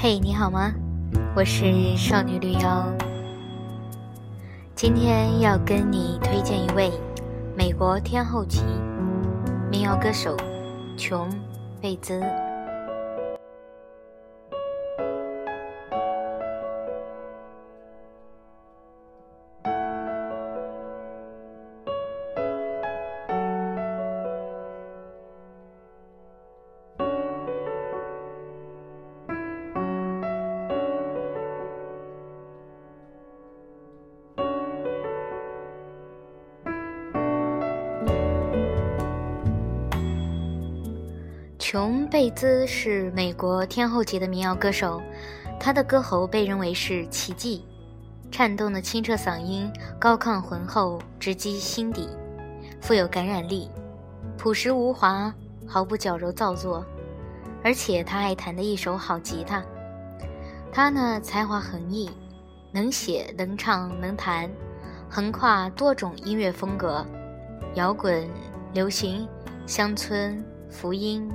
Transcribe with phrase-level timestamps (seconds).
[0.00, 0.72] 嘿，你好吗？
[1.34, 2.88] 我是少女绿妖，
[4.76, 6.88] 今天要跟你推荐一位
[7.56, 8.62] 美国天后级
[9.68, 10.36] 民谣歌手
[10.96, 11.28] 琼·
[11.82, 12.22] 贝兹。
[41.70, 45.02] 琼·贝兹是美国天后级的民谣歌手，
[45.60, 47.62] 她的歌喉被认为是奇迹，
[48.30, 52.08] 颤动的清澈嗓音高亢浑厚，直击心底，
[52.80, 53.70] 富有感染力，
[54.38, 55.30] 朴实无华，
[55.66, 56.82] 毫不矫揉造作。
[57.62, 59.62] 而且她爱弹的一手好吉他，
[60.72, 62.08] 她呢才华横溢，
[62.72, 64.48] 能写能唱能弹，
[65.06, 67.06] 横跨多种音乐风格，
[67.74, 68.26] 摇滚、
[68.72, 69.28] 流行、
[69.66, 71.30] 乡村、福音。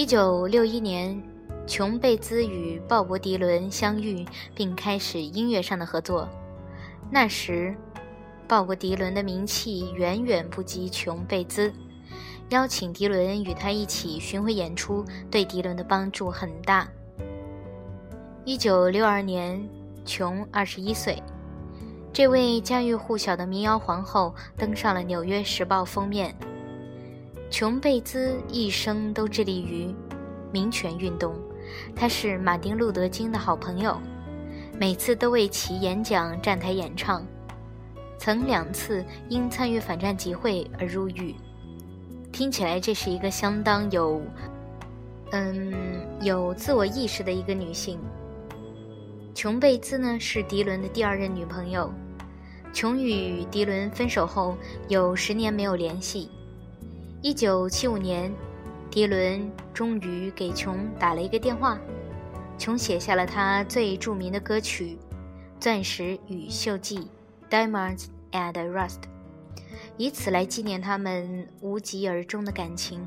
[0.00, 1.22] 一九六一年，
[1.66, 6.26] 琼·贝兹与鲍勃·迪伦相遇，并开始音乐上的合作。
[7.10, 7.76] 那时，
[8.48, 11.70] 鲍勃·迪伦的名气远远不及琼·贝兹。
[12.48, 16.88] 邀请迪伦与他一起巡回演出，对迪伦的帮助很大。
[18.46, 19.62] 一九六二年，
[20.06, 21.22] 琼二十一岁，
[22.10, 26.34] 这位家喻户晓的民谣皇后登上了《纽约时报》封面。
[27.50, 29.92] 琼·贝兹一生都致力于
[30.52, 31.34] 民权运动，
[31.96, 34.00] 他是马丁·路德·金的好朋友，
[34.78, 37.26] 每次都为其演讲、站台演唱，
[38.16, 41.34] 曾两次因参与反战集会而入狱。
[42.30, 44.22] 听起来这是一个相当有，
[45.32, 45.74] 嗯，
[46.22, 47.98] 有自我意识的一个女性。
[49.34, 51.92] 琼·贝兹呢是迪伦的第二任女朋友，
[52.72, 56.30] 琼与迪伦分手后有十年没有联系。
[57.22, 58.32] 一九七五年，
[58.90, 61.78] 迪伦终于给琼打了一个电话，
[62.56, 64.96] 琼写下了他最著名的歌曲
[65.60, 67.10] 《钻石与锈迹》
[67.50, 69.00] （Diamonds and Rust），
[69.98, 73.06] 以此来纪念他们无疾而终的感情。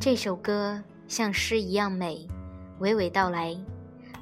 [0.00, 2.26] 这首歌像诗一样美，
[2.80, 3.56] 娓娓道来，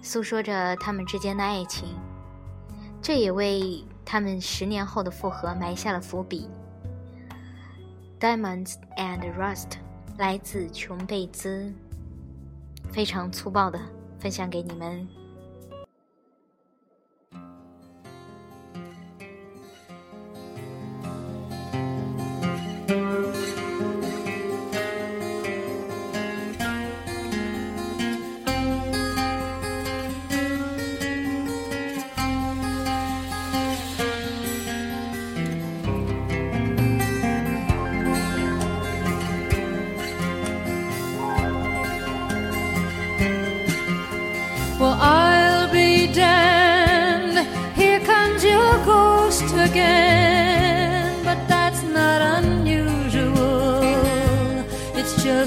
[0.03, 1.89] 诉说着他们之间的爱情，
[3.01, 6.47] 这也为他们十年后的复合埋下了伏笔。
[8.21, 9.79] Diamonds and Rust，
[10.19, 11.73] 来自琼贝兹，
[12.91, 13.79] 非常粗暴的
[14.19, 15.07] 分享给你们。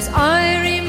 [0.00, 0.79] As I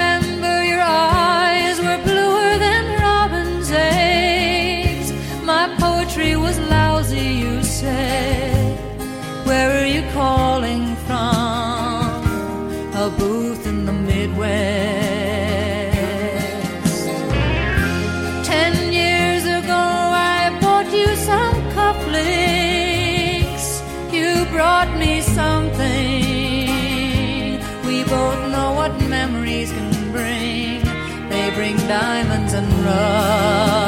[31.61, 33.80] bring diamonds and rust.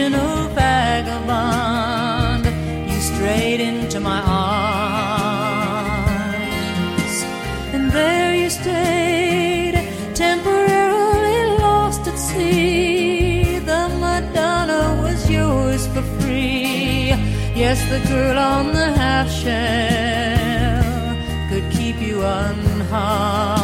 [0.00, 2.46] original vagabond,
[2.90, 4.44] you strayed into my arms.
[7.74, 9.74] And there you stayed,
[10.14, 13.58] temporarily lost at sea.
[13.58, 17.14] The Madonna was yours for free.
[17.54, 20.82] Yes, the girl on the half shell
[21.50, 23.59] could keep you unharmed.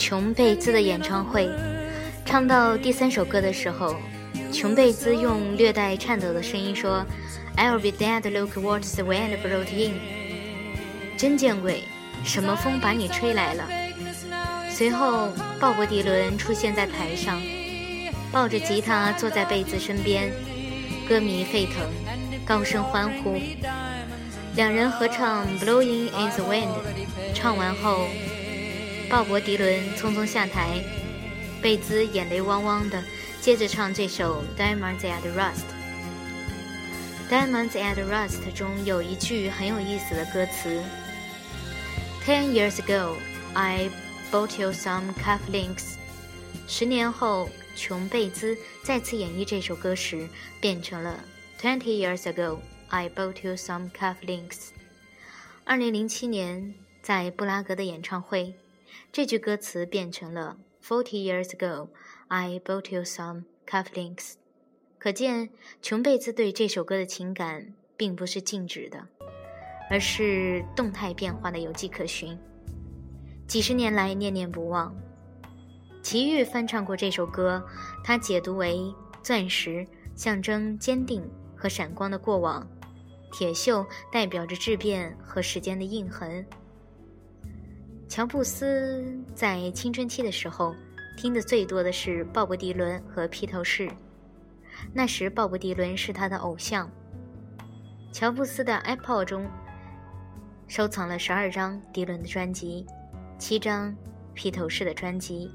[0.00, 1.46] 琼贝兹的演唱会，
[2.24, 3.94] 唱到第三首歌的时候，
[4.50, 7.04] 琼贝兹用略带颤抖的声音说
[7.58, 9.92] ：“I'll be dead, look what the wind brought in。”
[11.18, 11.82] 真见鬼，
[12.24, 13.68] 什么风把你吹来了？
[14.70, 15.28] 随后，
[15.60, 17.38] 鲍勃迪伦出现在台上，
[18.32, 20.32] 抱着吉他坐在贝兹身边，
[21.06, 21.74] 歌迷沸腾，
[22.46, 23.38] 高声欢呼。
[24.56, 26.68] 两人合唱《Blowing in the Wind》，
[27.34, 28.06] 唱完后，
[29.10, 30.80] 鲍勃迪伦匆匆下台，
[31.60, 33.02] 贝兹眼泪汪汪的，
[33.40, 35.66] 接着唱这首《Diamonds at Rust》。
[37.30, 40.80] 《Diamonds at Rust》中有一句很有意思的歌词
[42.24, 43.16] ：“Ten years ago,
[43.52, 43.90] I
[44.30, 45.94] bought you some cufflinks。”
[46.68, 50.28] 十年后，琼贝兹再次演绎这首歌时，
[50.60, 51.18] 变成了
[51.60, 52.60] “Twenty years ago,
[52.90, 54.68] I bought you some cufflinks。”
[55.66, 58.54] 二零零七年，在布拉格的演唱会，
[59.12, 61.88] 这句歌词变成了 “Forty years ago,
[62.28, 64.34] I bought you some cufflinks”。
[65.00, 65.50] 可见，
[65.82, 69.08] 琼贝兹对这首歌的情感并不是静止的，
[69.90, 72.38] 而是动态变化的有迹可循。
[73.48, 74.94] 几十年来念念不忘。
[76.02, 77.66] 齐豫翻唱过这首歌，
[78.04, 79.84] 他解读为钻石
[80.14, 82.64] 象征坚定和闪光的过往，
[83.32, 86.46] 铁锈代表着质变和时间的印痕。
[88.10, 89.04] 乔布斯
[89.36, 90.74] 在青春期的时候，
[91.16, 93.88] 听的最多的是鲍勃迪伦和披头士。
[94.92, 96.90] 那时，鲍勃迪伦是他的偶像。
[98.10, 99.48] 乔布斯的 iPod 中
[100.66, 102.84] 收藏了十二张迪伦的专辑，
[103.38, 103.96] 七张
[104.34, 105.48] 披头士的专辑，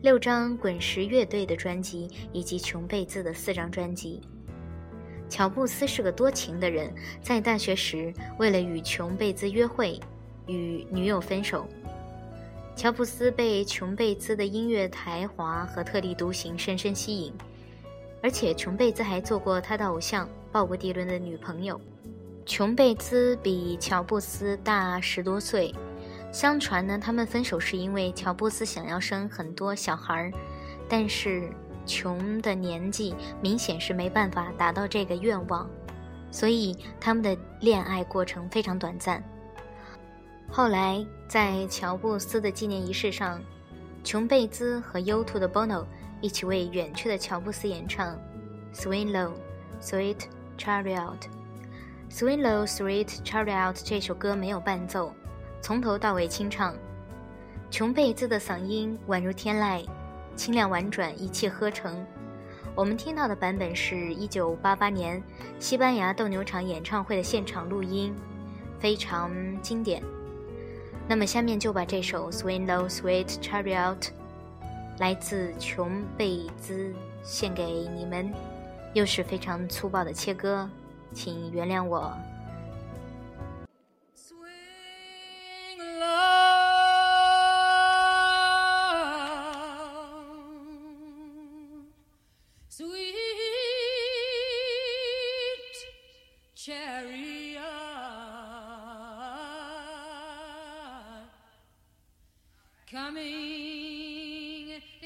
[0.00, 4.22] 六张滚石乐队的专辑，以及琼贝兹的四张专辑。
[5.28, 9.98] 乔布斯是个多情的人，在大学时为了与琼贝兹约会，
[10.46, 11.68] 与女友分手。
[12.76, 17.32] 乔布斯被琼贝兹的音乐才华和特立独行深深吸引，
[18.22, 21.80] 而且琼贝兹还做过他的偶像鲍勃迪伦的女朋友。
[22.44, 25.74] 琼贝兹比乔布斯大十多岁，
[26.30, 30.32] 相传呢，他们分手是因为乔布斯想要生很多小孩儿，
[30.86, 31.50] 但是
[31.86, 35.66] 琼的年纪明显是没办法达到这个愿望，
[36.30, 39.24] 所以他们的恋爱过程非常短暂。
[40.48, 43.40] 后来，在乔布斯的纪念仪式上，
[44.02, 45.84] 琼贝兹和 U2 的 Bono
[46.22, 48.16] 一起为远去的乔布斯演唱
[48.74, 49.32] 《Swing Low,
[49.82, 50.16] Sweet
[50.56, 50.94] Chariot》。
[52.10, 55.12] 《Swing Low, Sweet Chariot》这首歌没有伴奏，
[55.60, 56.74] 从头到尾清唱。
[57.70, 59.84] 琼贝兹的嗓音宛如天籁，
[60.36, 62.06] 清亮婉转，一气呵成。
[62.74, 65.22] 我们听到的版本是一九八八年
[65.58, 68.14] 西班牙斗牛场演唱会的现场录音，
[68.78, 70.02] 非常经典。
[71.08, 73.96] 那么下面就把这首《Swing Low, Sweet Chariot》
[74.98, 78.32] 来自琼贝兹献给你们，
[78.92, 80.68] 又是非常粗暴的切割，
[81.12, 82.12] 请原谅我。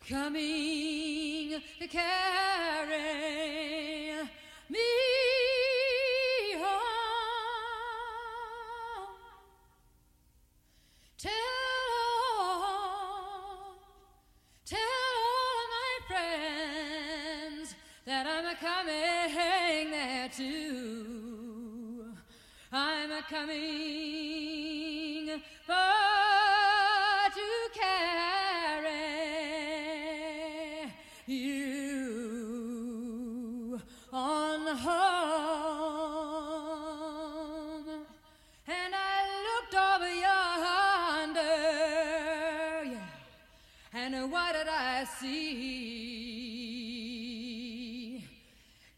[0.09, 2.93] coming to carry
[4.69, 4.79] me
[6.55, 6.77] home.
[11.19, 11.33] Tell
[12.39, 13.75] all,
[14.65, 22.15] tell all my friends that I'm a coming there too.
[22.71, 24.51] I'm a coming
[25.67, 26.16] for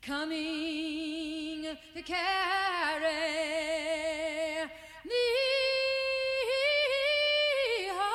[0.09, 3.13] Coming to carry
[5.05, 5.27] me
[7.91, 8.09] home.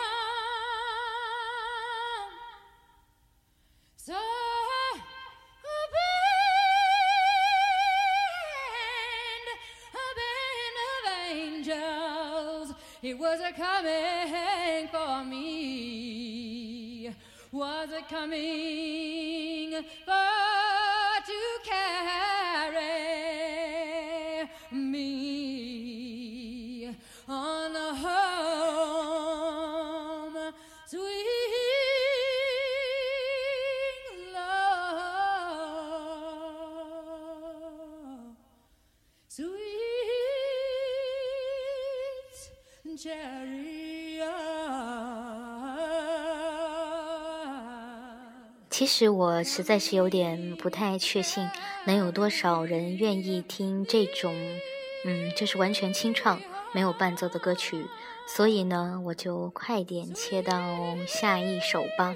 [3.96, 4.16] So a
[5.94, 6.68] band,
[9.94, 12.68] a band of angels,
[13.04, 15.54] it was a coming for me.
[17.52, 20.23] Was it coming for
[48.70, 51.50] 其实我实在是有点不太确信，
[51.86, 54.36] 能有多少人愿意听这种，
[55.06, 56.40] 嗯，就是完全清唱、
[56.72, 57.88] 没有伴奏的歌曲。
[58.28, 60.62] 所以呢，我就快点切到
[61.08, 62.16] 下一首吧。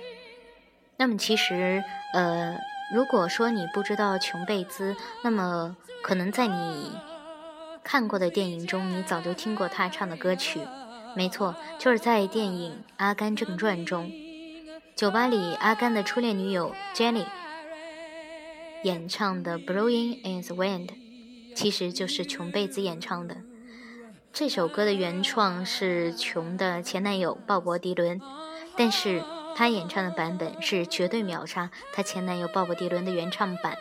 [0.97, 2.57] 那么其实，呃，
[2.93, 6.91] 如果说你不知道琼贝兹，那么可能在你
[7.87, 10.59] 看过的电影中，你早就听过他唱的歌曲。
[11.15, 14.11] 没错，就是在电影《阿甘正传》中。
[14.93, 17.25] 酒吧里，阿甘的初恋女友 Jenny
[18.83, 20.87] 演唱的《Blowing in the Wind》，
[21.55, 23.37] 其实就是琼贝兹演唱的。
[24.33, 28.19] 这首歌的原创是琼的前男友鲍勃迪伦，
[28.75, 29.23] 但是
[29.55, 33.77] 他演唱的版本是绝对秒杀他前男友鲍勃迪伦的原唱版。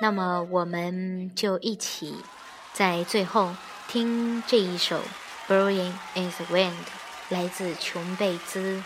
[0.00, 2.14] 那么，我们就一起
[2.76, 3.56] 在最后
[3.88, 5.00] 听这一首
[5.48, 6.72] 《Blowing in the Wind》，
[7.30, 8.82] 来自琼贝兹。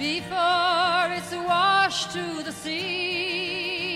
[0.00, 3.94] Before it's washed to the sea?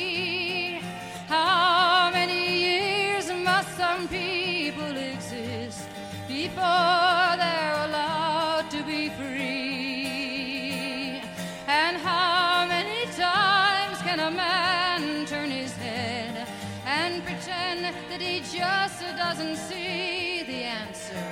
[1.28, 5.88] How many years must some people exist
[6.28, 11.23] before they're allowed to be free?
[11.66, 16.46] And how many times can a man turn his head
[16.84, 21.25] and pretend that he just doesn't see the answer?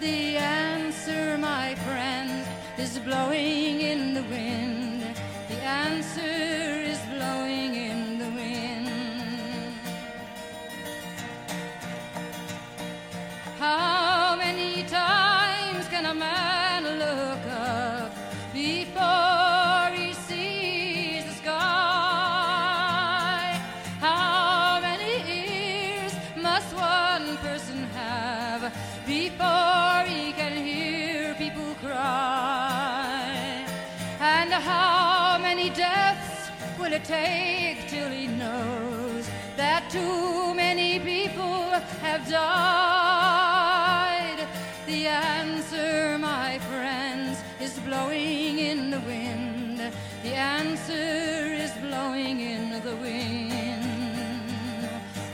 [0.00, 2.25] The answer, my friends, is
[3.06, 5.00] blowing in the wind.
[5.48, 6.22] The answer
[6.92, 8.88] is blowing in the wind.
[13.60, 18.12] How many times can a man look up
[18.52, 19.45] before
[37.00, 43.66] take till he knows that too many people have died?
[44.86, 49.92] The answer, my friends, is blowing in the wind.
[50.22, 53.86] The answer is blowing in the wind.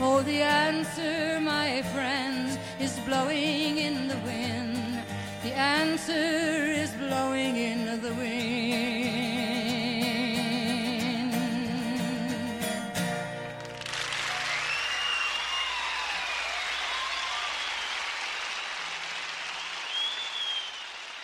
[0.00, 5.02] Oh, the answer, my friends, is blowing in the wind.
[5.42, 6.71] The answer